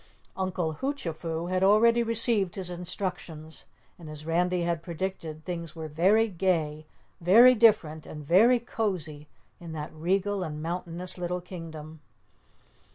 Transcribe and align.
Uncle 0.35 0.77
Hoochafoo 0.81 1.45
had 1.51 1.61
already 1.63 2.01
received 2.01 2.55
his 2.55 2.71
instructions 2.71 3.67
and 3.99 4.09
as 4.09 4.25
Randy 4.25 4.63
had 4.63 4.81
predicted 4.81 5.45
things 5.45 5.75
were 5.75 5.87
very 5.87 6.27
gay, 6.27 6.87
very 7.19 7.53
different 7.53 8.07
and 8.07 8.25
very 8.25 8.59
cozy 8.59 9.27
in 9.59 9.73
that 9.73 9.93
regal 9.93 10.41
and 10.41 10.59
mountainous 10.59 11.19
little 11.19 11.39
Kingdom. 11.39 11.99